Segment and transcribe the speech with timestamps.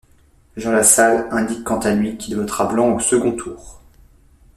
[0.57, 3.83] Jean Lassalle indique quant à lui qu'il votera blanc au second tour.